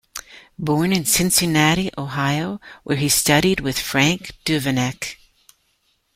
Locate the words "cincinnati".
1.05-1.91